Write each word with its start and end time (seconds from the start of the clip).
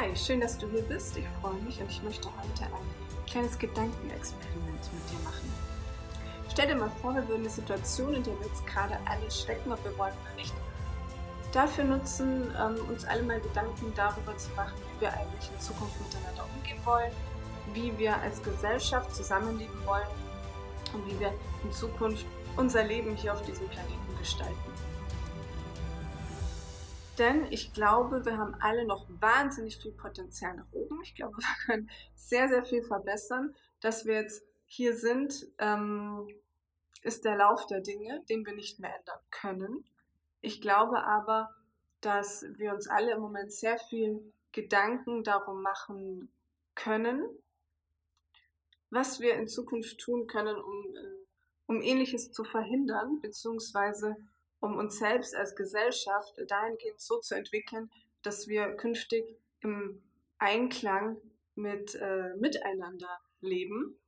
Hi, 0.00 0.14
schön, 0.14 0.40
dass 0.40 0.56
du 0.56 0.68
hier 0.70 0.82
bist. 0.82 1.16
Ich 1.16 1.26
freue 1.40 1.54
mich 1.54 1.80
und 1.80 1.90
ich 1.90 2.00
möchte 2.04 2.28
heute 2.28 2.66
ein 2.66 3.26
kleines 3.26 3.58
Gedankenexperiment 3.58 4.92
mit 4.92 5.10
dir 5.10 5.24
machen. 5.24 5.52
Stell 6.48 6.68
dir 6.68 6.76
mal 6.76 6.90
vor, 7.02 7.16
wir 7.16 7.26
würden 7.26 7.40
eine 7.40 7.50
Situation, 7.50 8.14
in 8.14 8.22
der 8.22 8.38
wir 8.38 8.46
jetzt 8.46 8.64
gerade 8.64 8.96
alle 9.06 9.28
stecken, 9.28 9.72
ob 9.72 9.82
wir 9.82 9.98
wollen 9.98 10.12
oder 10.22 10.34
nicht, 10.36 10.54
dafür 11.50 11.82
nutzen, 11.82 12.54
ähm, 12.56 12.76
uns 12.88 13.04
alle 13.06 13.24
mal 13.24 13.40
Gedanken 13.40 13.92
darüber 13.96 14.36
zu 14.36 14.50
machen, 14.52 14.74
wie 14.94 15.00
wir 15.00 15.12
eigentlich 15.14 15.50
in 15.52 15.60
Zukunft 15.60 16.00
miteinander 16.00 16.46
umgehen 16.54 16.78
wollen, 16.84 17.12
wie 17.74 17.98
wir 17.98 18.16
als 18.18 18.40
Gesellschaft 18.40 19.16
zusammenleben 19.16 19.84
wollen 19.84 20.06
und 20.94 21.04
wie 21.08 21.18
wir 21.18 21.32
in 21.64 21.72
Zukunft 21.72 22.24
unser 22.56 22.84
Leben 22.84 23.16
hier 23.16 23.32
auf 23.32 23.42
diesem 23.42 23.66
Planeten 23.66 24.16
gestalten. 24.16 24.54
Denn 27.18 27.50
ich 27.50 27.72
glaube, 27.72 28.24
wir 28.24 28.38
haben 28.38 28.54
alle 28.60 28.86
noch 28.86 29.06
wahnsinnig 29.20 29.78
viel 29.78 29.92
Potenzial 29.92 30.56
nach 30.56 30.72
oben. 30.72 31.00
Ich 31.02 31.14
glaube, 31.14 31.36
wir 31.38 31.66
können 31.66 31.90
sehr, 32.14 32.48
sehr 32.48 32.62
viel 32.62 32.82
verbessern. 32.82 33.54
Dass 33.80 34.06
wir 34.06 34.14
jetzt 34.14 34.44
hier 34.66 34.96
sind, 34.96 35.46
ähm, 35.58 36.28
ist 37.02 37.24
der 37.24 37.36
Lauf 37.36 37.66
der 37.66 37.80
Dinge, 37.80 38.22
den 38.28 38.44
wir 38.44 38.54
nicht 38.54 38.78
mehr 38.78 38.94
ändern 38.96 39.20
können. 39.30 39.84
Ich 40.40 40.60
glaube 40.60 41.02
aber, 41.04 41.54
dass 42.00 42.44
wir 42.56 42.74
uns 42.74 42.88
alle 42.88 43.12
im 43.12 43.20
Moment 43.20 43.52
sehr 43.52 43.78
viel 43.78 44.32
Gedanken 44.52 45.24
darum 45.24 45.62
machen 45.62 46.32
können, 46.74 47.24
was 48.90 49.20
wir 49.20 49.34
in 49.34 49.48
Zukunft 49.48 49.98
tun 49.98 50.26
können, 50.26 50.56
um, 50.56 50.96
äh, 50.96 51.26
um 51.66 51.82
ähnliches 51.82 52.32
zu 52.32 52.44
verhindern, 52.44 53.20
beziehungsweise 53.20 54.16
um 54.60 54.76
uns 54.76 54.98
selbst 54.98 55.34
als 55.34 55.54
Gesellschaft 55.54 56.34
dahingehend 56.48 57.00
so 57.00 57.18
zu 57.18 57.34
entwickeln, 57.34 57.90
dass 58.22 58.48
wir 58.48 58.74
künftig 58.76 59.24
im 59.60 60.02
Einklang 60.38 61.16
mit 61.54 61.94
äh, 61.94 62.34
miteinander 62.36 63.20
leben 63.40 63.98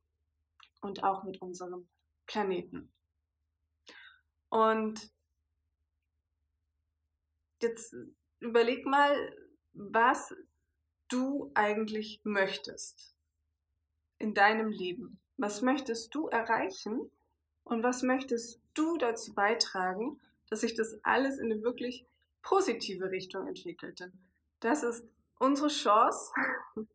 und 0.81 1.03
auch 1.03 1.23
mit 1.23 1.41
unserem 1.41 1.87
Planeten. 2.25 2.91
Und 4.49 5.11
jetzt 7.61 7.95
überleg 8.39 8.85
mal, 8.85 9.15
was 9.73 10.33
du 11.07 11.51
eigentlich 11.53 12.21
möchtest 12.23 13.15
in 14.17 14.33
deinem 14.33 14.69
Leben. 14.69 15.19
Was 15.37 15.61
möchtest 15.61 16.13
du 16.13 16.27
erreichen 16.27 17.09
und 17.63 17.83
was 17.83 18.03
möchtest 18.03 18.61
du 18.73 18.97
dazu 18.97 19.33
beitragen, 19.33 20.19
dass 20.51 20.61
sich 20.61 20.75
das 20.75 20.99
alles 21.03 21.39
in 21.39 21.49
eine 21.49 21.63
wirklich 21.63 22.05
positive 22.43 23.09
Richtung 23.09 23.47
entwickelt. 23.47 24.01
Denn 24.01 24.11
das 24.59 24.83
ist 24.83 25.07
unsere 25.39 25.69
Chance, 25.69 26.33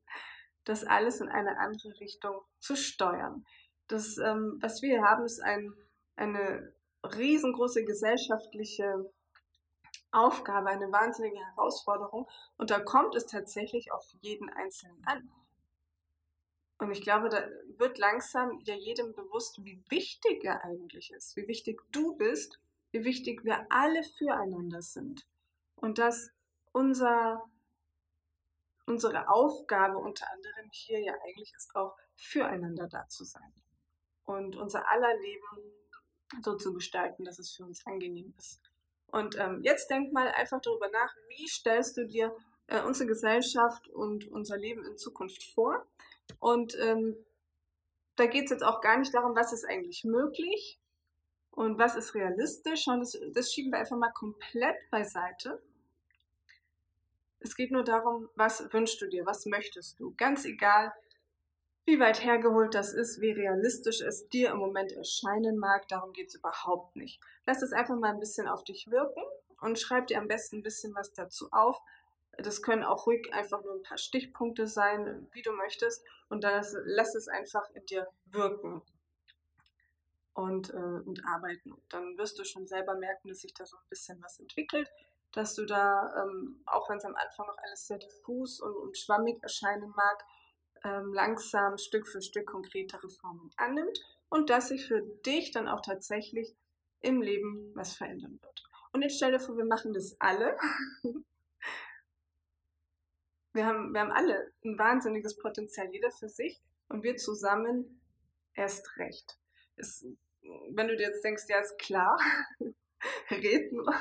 das 0.64 0.84
alles 0.84 1.20
in 1.20 1.30
eine 1.30 1.58
andere 1.58 1.98
Richtung 1.98 2.42
zu 2.60 2.76
steuern. 2.76 3.46
Das, 3.88 4.18
ähm, 4.18 4.58
was 4.60 4.82
wir 4.82 5.02
haben, 5.02 5.24
ist 5.24 5.40
ein, 5.40 5.72
eine 6.16 6.74
riesengroße 7.02 7.84
gesellschaftliche 7.86 9.10
Aufgabe, 10.12 10.68
eine 10.68 10.92
wahnsinnige 10.92 11.38
Herausforderung. 11.38 12.28
Und 12.58 12.70
da 12.70 12.78
kommt 12.80 13.14
es 13.14 13.24
tatsächlich 13.24 13.90
auf 13.90 14.04
jeden 14.20 14.50
Einzelnen 14.50 15.02
an. 15.06 15.32
Und 16.78 16.90
ich 16.90 17.00
glaube, 17.00 17.30
da 17.30 17.48
wird 17.78 17.96
langsam 17.96 18.60
ja 18.64 18.74
jedem 18.74 19.14
bewusst, 19.14 19.64
wie 19.64 19.82
wichtig 19.88 20.44
er 20.44 20.62
eigentlich 20.62 21.10
ist, 21.10 21.36
wie 21.36 21.48
wichtig 21.48 21.80
du 21.90 22.14
bist 22.16 22.60
wie 22.92 23.04
wichtig 23.04 23.44
wir 23.44 23.66
alle 23.70 24.02
füreinander 24.02 24.82
sind 24.82 25.26
und 25.76 25.98
dass 25.98 26.30
unser, 26.72 27.42
unsere 28.86 29.28
Aufgabe 29.28 29.98
unter 29.98 30.26
anderem 30.32 30.70
hier 30.70 31.00
ja 31.00 31.14
eigentlich 31.24 31.52
ist 31.56 31.74
auch 31.74 31.96
füreinander 32.16 32.88
da 32.88 33.06
zu 33.08 33.24
sein 33.24 33.52
und 34.24 34.56
unser 34.56 34.88
aller 34.90 35.16
Leben 35.16 35.72
so 36.42 36.56
zu 36.56 36.74
gestalten, 36.74 37.24
dass 37.24 37.38
es 37.38 37.52
für 37.52 37.64
uns 37.64 37.86
angenehm 37.86 38.34
ist. 38.38 38.60
Und 39.08 39.38
ähm, 39.38 39.60
jetzt 39.62 39.88
denk 39.88 40.12
mal 40.12 40.28
einfach 40.28 40.60
darüber 40.60 40.88
nach, 40.88 41.14
wie 41.28 41.46
stellst 41.46 41.96
du 41.96 42.06
dir 42.06 42.36
äh, 42.66 42.82
unsere 42.82 43.06
Gesellschaft 43.06 43.88
und 43.88 44.28
unser 44.28 44.58
Leben 44.58 44.84
in 44.84 44.98
Zukunft 44.98 45.44
vor? 45.54 45.86
Und 46.40 46.76
ähm, 46.80 47.16
da 48.16 48.26
geht 48.26 48.44
es 48.44 48.50
jetzt 48.50 48.64
auch 48.64 48.80
gar 48.80 48.98
nicht 48.98 49.14
darum, 49.14 49.36
was 49.36 49.52
ist 49.52 49.64
eigentlich 49.64 50.04
möglich, 50.04 50.80
und 51.56 51.78
was 51.78 51.96
ist 51.96 52.14
realistisch? 52.14 52.86
Und 52.86 53.00
das, 53.00 53.18
das 53.32 53.52
schieben 53.52 53.72
wir 53.72 53.78
einfach 53.78 53.96
mal 53.96 54.12
komplett 54.12 54.76
beiseite. 54.90 55.62
Es 57.40 57.56
geht 57.56 57.70
nur 57.70 57.82
darum, 57.82 58.28
was 58.36 58.72
wünschst 58.72 59.00
du 59.00 59.08
dir, 59.08 59.24
was 59.24 59.46
möchtest 59.46 59.98
du? 59.98 60.14
Ganz 60.18 60.44
egal, 60.44 60.92
wie 61.86 61.98
weit 61.98 62.22
hergeholt 62.22 62.74
das 62.74 62.92
ist, 62.92 63.22
wie 63.22 63.30
realistisch 63.30 64.02
es 64.02 64.28
dir 64.28 64.50
im 64.50 64.58
Moment 64.58 64.92
erscheinen 64.92 65.56
mag, 65.56 65.88
darum 65.88 66.12
geht 66.12 66.28
es 66.28 66.34
überhaupt 66.34 66.94
nicht. 66.94 67.20
Lass 67.46 67.62
es 67.62 67.72
einfach 67.72 67.96
mal 67.96 68.12
ein 68.12 68.20
bisschen 68.20 68.48
auf 68.48 68.62
dich 68.62 68.90
wirken 68.90 69.22
und 69.62 69.78
schreib 69.78 70.08
dir 70.08 70.18
am 70.18 70.28
besten 70.28 70.56
ein 70.56 70.62
bisschen 70.62 70.94
was 70.94 71.14
dazu 71.14 71.48
auf. 71.52 71.80
Das 72.36 72.60
können 72.60 72.84
auch 72.84 73.06
ruhig 73.06 73.32
einfach 73.32 73.62
nur 73.64 73.76
ein 73.76 73.82
paar 73.82 73.96
Stichpunkte 73.96 74.66
sein, 74.66 75.26
wie 75.32 75.40
du 75.40 75.52
möchtest. 75.52 76.04
Und 76.28 76.44
dann 76.44 76.62
lass 76.84 77.14
es 77.14 77.28
einfach 77.28 77.70
in 77.70 77.86
dir 77.86 78.06
wirken 78.26 78.82
und, 80.36 80.72
äh, 80.72 80.76
und 80.76 81.24
arbeiten. 81.24 81.72
Und 81.72 81.82
dann 81.88 82.18
wirst 82.18 82.38
du 82.38 82.44
schon 82.44 82.66
selber 82.66 82.94
merken, 82.94 83.28
dass 83.28 83.40
sich 83.40 83.54
da 83.54 83.64
so 83.64 83.76
ein 83.76 83.88
bisschen 83.88 84.22
was 84.22 84.38
entwickelt, 84.38 84.90
dass 85.32 85.54
du 85.54 85.64
da, 85.64 86.14
ähm, 86.22 86.62
auch 86.66 86.88
wenn 86.90 86.98
es 86.98 87.04
am 87.04 87.14
Anfang 87.14 87.46
noch 87.46 87.58
alles 87.58 87.86
sehr 87.86 87.98
diffus 87.98 88.60
und, 88.60 88.74
und 88.74 88.98
schwammig 88.98 89.42
erscheinen 89.42 89.90
mag, 89.96 90.24
ähm, 90.84 91.12
langsam 91.14 91.78
Stück 91.78 92.06
für 92.06 92.20
Stück 92.20 92.46
konkretere 92.46 93.08
Formen 93.08 93.50
annimmt 93.56 93.98
und 94.28 94.50
dass 94.50 94.68
sich 94.68 94.86
für 94.86 95.00
dich 95.00 95.52
dann 95.52 95.68
auch 95.68 95.80
tatsächlich 95.80 96.54
im 97.00 97.22
Leben 97.22 97.72
was 97.74 97.96
verändern 97.96 98.38
wird. 98.42 98.62
Und 98.92 99.02
jetzt 99.02 99.16
stell 99.16 99.32
dir 99.32 99.40
vor, 99.40 99.56
wir 99.56 99.64
machen 99.64 99.94
das 99.94 100.20
alle. 100.20 100.56
Wir 103.52 103.64
haben, 103.64 103.94
wir 103.94 104.02
haben 104.02 104.12
alle 104.12 104.52
ein 104.66 104.78
wahnsinniges 104.78 105.38
Potenzial, 105.38 105.88
jeder 105.90 106.10
für 106.10 106.28
sich 106.28 106.60
und 106.90 107.02
wir 107.02 107.16
zusammen 107.16 108.02
erst 108.52 108.98
recht. 108.98 109.38
Es 109.76 110.06
wenn 110.70 110.88
du 110.88 110.96
dir 110.96 111.08
jetzt 111.08 111.24
denkst, 111.24 111.44
ja, 111.48 111.60
ist 111.60 111.78
klar, 111.78 112.18
red 113.30 113.72
nur. 113.72 113.94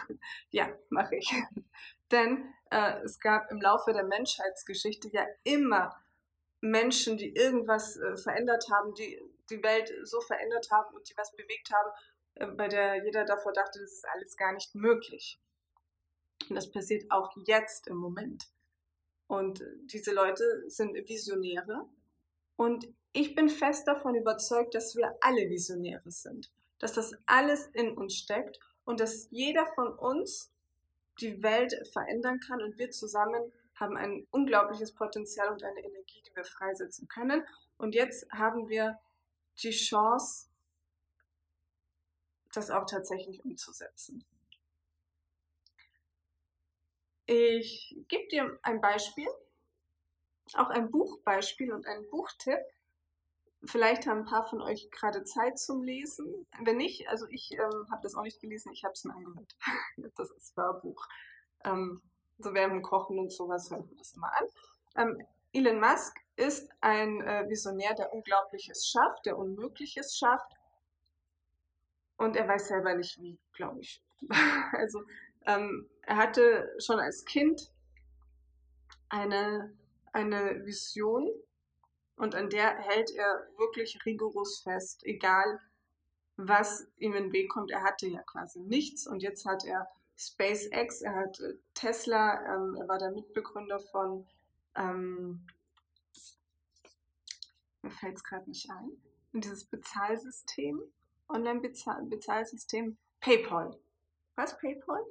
Ja, 0.50 0.70
mache 0.90 1.16
ich. 1.16 1.32
Denn 2.12 2.54
äh, 2.72 3.00
es 3.04 3.20
gab 3.20 3.52
im 3.52 3.62
Laufe 3.62 3.94
der 3.94 4.04
Menschheitsgeschichte 4.04 5.10
ja 5.10 5.26
immer 5.44 5.96
Menschen, 6.62 7.18
die 7.18 7.36
irgendwas 7.36 7.98
äh, 7.98 8.18
verändert 8.18 8.66
haben, 8.72 8.94
die 8.96 9.20
die 9.50 9.62
Welt 9.62 9.94
so 10.04 10.22
verändert 10.22 10.70
haben 10.72 10.96
und 10.96 11.08
die 11.10 11.18
was 11.18 11.36
bewegt 11.36 11.72
haben, 11.72 11.92
äh, 12.36 12.48
bei 12.48 12.68
der 12.68 13.04
jeder 13.04 13.26
davor 13.26 13.54
dachte, 13.54 13.80
das 13.80 13.92
ist 13.92 14.08
alles 14.08 14.38
gar 14.38 14.54
nicht 14.54 14.76
möglich. 14.76 15.40
Und 16.50 16.56
das 16.56 16.72
passiert 16.72 17.10
auch 17.12 17.32
jetzt 17.46 17.88
im 17.88 17.98
Moment. 17.98 18.46
Und 19.28 19.64
diese 19.86 20.14
Leute 20.14 20.70
sind 20.70 20.96
Visionäre. 21.08 21.90
Und 22.56 22.88
ich 23.16 23.34
bin 23.34 23.48
fest 23.48 23.88
davon 23.88 24.14
überzeugt, 24.16 24.76
dass 24.76 24.96
wir 24.96 25.16
alle 25.22 25.50
Visionäre 25.50 26.12
sind, 26.12 26.52
dass 26.80 26.94
das 26.94 27.16
alles 27.26 27.68
in 27.68 27.98
uns 27.98 28.16
steckt 28.16 28.60
und 28.84 29.00
dass 29.00 29.30
jeder 29.32 29.66
von 29.74 29.94
uns 29.94 30.52
die 31.22 31.42
Welt 31.42 31.74
verändern 31.94 32.42
kann 32.42 32.62
und 32.62 32.78
wir 32.78 32.92
zusammen 32.92 33.54
haben 33.76 33.96
ein 33.96 34.28
unglaubliches 34.32 34.94
Potenzial 34.94 35.50
und 35.50 35.64
eine 35.64 35.80
Energie, 35.80 36.22
die 36.28 36.36
wir 36.36 36.44
freisetzen 36.44 37.08
können. 37.08 37.46
Und 37.78 37.96
jetzt 37.96 38.30
haben 38.32 38.68
wir 38.68 39.00
die 39.62 39.72
Chance, 39.72 40.50
das 42.54 42.70
auch 42.70 42.86
tatsächlich 42.86 43.44
umzusetzen. 43.44 44.26
Ich 47.26 47.98
gebe 48.08 48.28
dir 48.28 48.60
ein 48.62 48.82
Beispiel, 48.82 49.28
auch 50.54 50.70
ein 50.70 50.92
Buchbeispiel 50.92 51.74
und 51.74 51.86
einen 51.86 52.08
Buchtipp. 52.10 52.60
Vielleicht 53.64 54.06
haben 54.06 54.20
ein 54.20 54.26
paar 54.26 54.48
von 54.48 54.62
euch 54.62 54.90
gerade 54.92 55.24
Zeit 55.24 55.58
zum 55.58 55.82
Lesen. 55.82 56.46
Wenn 56.64 56.78
nicht, 56.78 57.08
also 57.10 57.26
ich 57.30 57.52
ähm, 57.54 57.88
habe 57.90 58.02
das 58.04 58.16
auch 58.16 58.24
nicht 58.24 58.40
gelesen, 58.40 58.72
ich 58.72 58.84
habe 58.84 58.94
es 58.94 59.04
mir 59.04 59.16
angehört. 59.16 59.56
das 60.18 60.30
ist 60.32 60.56
Hörbuch. 60.56 61.08
Ähm, 61.64 62.02
so 62.38 62.54
während 62.54 62.74
dem 62.74 62.82
Kochen 62.82 63.18
und 63.18 63.32
sowas 63.32 63.72
hört 63.72 63.86
man 63.86 63.98
das 63.98 64.14
immer 64.14 64.32
an. 64.36 64.46
Ähm, 64.98 65.28
Elon 65.54 65.80
Musk 65.80 66.18
ist 66.36 66.70
ein 66.82 67.22
äh, 67.22 67.48
Visionär, 67.48 67.96
der 67.96 68.14
Unglaubliches 68.14 68.88
schafft, 68.88 69.26
der 69.26 69.38
Unmögliches 69.38 70.18
schafft. 70.18 70.52
Und 72.18 72.36
er 72.36 72.48
weiß 72.48 72.68
selber 72.68 72.94
nicht 72.96 73.20
wie, 73.22 73.40
glaube 73.54 73.80
ich. 73.80 74.04
also 74.74 75.02
ähm, 75.46 75.90
er 76.02 76.18
hatte 76.18 76.76
schon 76.80 77.00
als 77.00 77.26
Kind 77.26 77.72
eine, 79.10 79.74
eine 80.12 80.66
Vision 80.66 81.30
und 82.18 82.36
an 82.36 82.50
der 82.50 82.78
hält 82.78 83.12
er 83.12 83.48
wirklich 83.58 84.06
rigoros 84.06 84.60
fest, 84.60 85.06
egal 85.06 85.60
was 86.38 86.88
ihm 86.98 87.14
in 87.14 87.26
den 87.26 87.34
Weg 87.34 87.50
kommt. 87.50 87.72
Er 87.72 87.84
hatte 87.84 88.08
ja 88.08 88.22
quasi 88.24 88.60
nichts 88.60 89.08
und 89.08 89.24
jetzt 89.24 89.46
hat 89.46 89.64
er 89.66 89.88
SpaceX, 90.18 91.02
er 91.02 91.16
hat 91.16 91.40
äh, 91.40 91.56
Tesla, 91.74 92.42
ähm, 92.54 92.76
er 92.76 92.88
war 92.88 92.98
der 92.98 93.12
Mitbegründer 93.12 93.80
von 93.80 94.26
ähm, 94.76 95.46
mir 97.86 97.92
fällt 97.92 98.18
es 98.18 98.24
gerade 98.24 98.50
nicht 98.50 98.70
ein, 98.70 98.92
in 99.32 99.42
dieses 99.42 99.64
Bezahlsystem, 99.66 100.82
Online-Bezahlsystem 101.30 102.98
PayPal. 103.22 103.78
Was, 104.36 104.58
PayPal? 104.58 105.06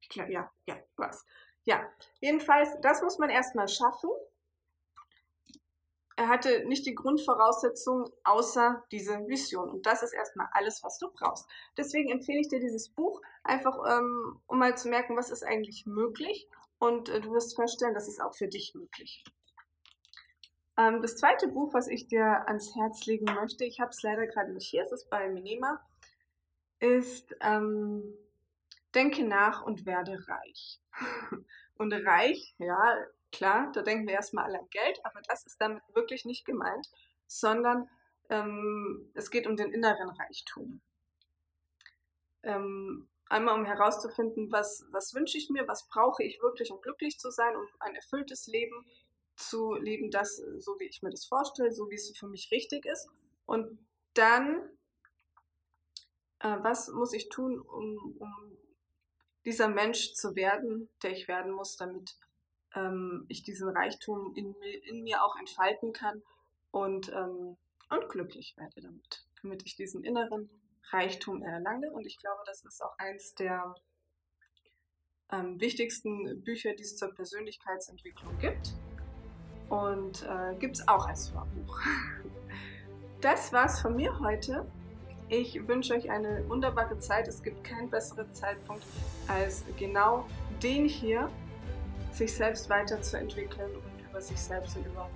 Ich 0.00 0.08
glaube, 0.08 0.32
ja, 0.32 0.50
ja, 0.66 0.76
was. 0.96 1.24
Ja, 1.64 1.90
jedenfalls, 2.20 2.68
das 2.82 3.02
muss 3.02 3.18
man 3.18 3.30
erstmal 3.30 3.68
schaffen. 3.68 4.10
Er 6.18 6.26
hatte 6.26 6.64
nicht 6.66 6.84
die 6.84 6.96
Grundvoraussetzungen 6.96 8.10
außer 8.24 8.82
diese 8.90 9.28
Vision. 9.28 9.70
Und 9.70 9.86
das 9.86 10.02
ist 10.02 10.12
erstmal 10.12 10.48
alles, 10.50 10.82
was 10.82 10.98
du 10.98 11.12
brauchst. 11.12 11.48
Deswegen 11.76 12.10
empfehle 12.10 12.40
ich 12.40 12.48
dir 12.48 12.58
dieses 12.58 12.88
Buch, 12.88 13.22
einfach 13.44 13.78
ähm, 13.88 14.40
um 14.48 14.58
mal 14.58 14.76
zu 14.76 14.88
merken, 14.88 15.16
was 15.16 15.30
ist 15.30 15.44
eigentlich 15.44 15.86
möglich. 15.86 16.48
Und 16.80 17.08
äh, 17.08 17.20
du 17.20 17.30
wirst 17.30 17.54
feststellen, 17.54 17.94
das 17.94 18.08
ist 18.08 18.20
auch 18.20 18.34
für 18.34 18.48
dich 18.48 18.74
möglich. 18.74 19.22
Ähm, 20.76 21.02
das 21.02 21.16
zweite 21.16 21.46
Buch, 21.46 21.72
was 21.72 21.86
ich 21.86 22.08
dir 22.08 22.48
ans 22.48 22.74
Herz 22.74 23.06
legen 23.06 23.32
möchte, 23.36 23.64
ich 23.64 23.78
habe 23.78 23.90
es 23.90 24.02
leider 24.02 24.26
gerade 24.26 24.52
nicht 24.52 24.68
hier, 24.68 24.82
es 24.82 24.90
ist 24.90 25.08
bei 25.08 25.28
Minema, 25.28 25.80
ist 26.80 27.36
ähm, 27.42 28.02
Denke 28.92 29.22
nach 29.22 29.62
und 29.62 29.86
werde 29.86 30.18
reich. 30.26 30.80
und 31.78 31.92
reich, 31.92 32.56
ja, 32.58 32.96
klar, 33.32 33.70
da 33.72 33.82
denken 33.82 34.06
wir 34.06 34.14
erstmal 34.14 34.44
alle 34.44 34.60
an 34.60 34.70
Geld, 34.70 35.04
aber 35.04 35.20
das 35.22 35.46
ist 35.46 35.60
damit 35.60 35.82
wirklich 35.94 36.24
nicht 36.24 36.44
gemeint, 36.44 36.88
sondern 37.26 37.88
ähm, 38.28 39.10
es 39.14 39.30
geht 39.30 39.46
um 39.46 39.56
den 39.56 39.72
inneren 39.72 40.10
Reichtum. 40.10 40.80
Ähm, 42.42 43.08
einmal 43.28 43.58
um 43.58 43.64
herauszufinden, 43.64 44.50
was, 44.50 44.86
was 44.90 45.14
wünsche 45.14 45.38
ich 45.38 45.50
mir, 45.50 45.68
was 45.68 45.88
brauche 45.88 46.22
ich 46.22 46.40
wirklich, 46.42 46.70
um 46.70 46.80
glücklich 46.80 47.18
zu 47.18 47.30
sein, 47.30 47.56
um 47.56 47.66
ein 47.80 47.94
erfülltes 47.94 48.46
Leben 48.46 48.86
zu 49.36 49.74
leben, 49.74 50.10
das 50.10 50.36
so 50.36 50.78
wie 50.80 50.86
ich 50.88 51.02
mir 51.02 51.10
das 51.10 51.24
vorstelle, 51.24 51.72
so 51.72 51.90
wie 51.90 51.94
es 51.94 52.16
für 52.16 52.26
mich 52.26 52.50
richtig 52.50 52.86
ist. 52.86 53.08
Und 53.46 53.78
dann, 54.14 54.68
äh, 56.40 56.56
was 56.60 56.88
muss 56.88 57.12
ich 57.12 57.28
tun, 57.28 57.60
um, 57.60 58.16
um 58.18 58.56
dieser 59.44 59.68
Mensch 59.68 60.14
zu 60.14 60.34
werden, 60.34 60.88
der 61.02 61.12
ich 61.12 61.28
werden 61.28 61.52
muss, 61.52 61.76
damit 61.76 62.16
ähm, 62.74 63.24
ich 63.28 63.42
diesen 63.42 63.68
Reichtum 63.68 64.34
in, 64.34 64.54
in, 64.88 65.02
mir 65.02 65.24
auch 65.24 65.36
entfalten 65.38 65.92
kann 65.92 66.22
und, 66.70 67.10
ähm, 67.12 67.56
und 67.90 68.08
glücklich 68.08 68.54
werde 68.56 68.80
damit, 68.80 69.26
damit 69.42 69.62
ich 69.64 69.76
diesen 69.76 70.04
inneren 70.04 70.50
Reichtum 70.90 71.42
erlange. 71.42 71.90
Und 71.92 72.06
ich 72.06 72.18
glaube, 72.18 72.42
das 72.46 72.64
ist 72.64 72.82
auch 72.82 72.96
eins 72.98 73.34
der 73.34 73.74
ähm, 75.30 75.60
wichtigsten 75.60 76.42
Bücher, 76.42 76.74
die 76.74 76.82
es 76.82 76.96
zur 76.96 77.14
Persönlichkeitsentwicklung 77.14 78.38
gibt. 78.38 78.74
Und 79.68 80.22
äh, 80.22 80.54
gibt 80.58 80.76
es 80.76 80.88
auch 80.88 81.06
als 81.06 81.28
Vorbuch. 81.28 81.80
Das 83.20 83.52
war's 83.52 83.80
von 83.80 83.96
mir 83.96 84.16
heute. 84.20 84.64
Ich 85.28 85.66
wünsche 85.66 85.92
euch 85.92 86.08
eine 86.08 86.48
wunderbare 86.48 87.00
Zeit. 87.00 87.26
Es 87.26 87.42
gibt 87.42 87.64
keinen 87.64 87.90
besseren 87.90 88.32
Zeitpunkt 88.32 88.84
als 89.26 89.64
genau 89.76 90.24
den 90.62 90.88
hier, 90.88 91.28
sich 92.12 92.34
selbst 92.34 92.68
weiterzuentwickeln 92.68 93.70
und 93.74 94.08
über 94.10 94.20
sich 94.20 94.38
selbst 94.38 94.76
und 94.76 94.86
über 94.86 95.08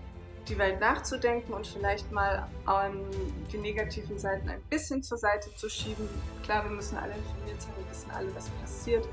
die 0.48 0.58
Welt 0.58 0.80
nachzudenken 0.80 1.52
und 1.52 1.66
vielleicht 1.66 2.10
mal 2.10 2.48
ähm, 2.68 3.08
die 3.52 3.58
negativen 3.58 4.18
Seiten 4.18 4.48
ein 4.48 4.60
bisschen 4.70 5.02
zur 5.02 5.18
Seite 5.18 5.54
zu 5.54 5.68
schieben. 5.68 6.08
Klar, 6.42 6.64
wir 6.64 6.72
müssen 6.72 6.96
alle 6.96 7.14
informiert 7.14 7.62
sein, 7.62 7.72
wir 7.78 7.90
wissen 7.90 8.10
alle, 8.10 8.34
was 8.34 8.48
passiert. 8.60 9.06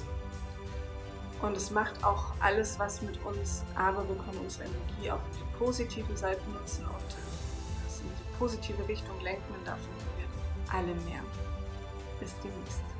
Und 1.41 1.55
es 1.55 1.71
macht 1.71 2.03
auch 2.03 2.33
alles 2.39 2.79
was 2.79 3.01
mit 3.01 3.23
uns, 3.23 3.63
aber 3.75 4.07
wir 4.09 4.15
können 4.15 4.39
unsere 4.43 4.65
Energie 4.65 5.11
auf 5.11 5.21
die 5.33 5.57
positiven 5.57 6.15
Seiten 6.17 6.51
nutzen 6.51 6.85
und 6.85 7.17
es 7.87 8.01
in 8.01 8.07
die 8.07 8.37
positive 8.37 8.87
Richtung 8.87 9.19
lenken 9.21 9.53
und 9.57 9.65
davon 9.65 9.89
wir 10.17 10.75
alle 10.75 10.93
mehr. 11.05 11.21
Bis 12.19 12.35
demnächst. 12.43 12.98